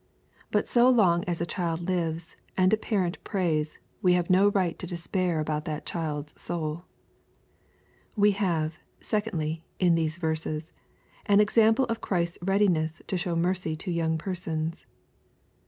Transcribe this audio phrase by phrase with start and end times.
[0.49, 4.79] But so long as a child lives, and a parent prays, we have no right
[4.79, 6.85] to despair about that child's soul.
[8.15, 10.73] We have, secondly, in these verses,
[11.27, 14.87] an eccample of Christ s readiness to show mercy to young persons.